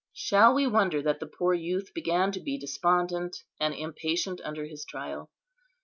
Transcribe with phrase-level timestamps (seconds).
[0.13, 4.83] Shall we wonder that the poor youth began to be despondent and impatient under his
[4.83, 5.29] trial?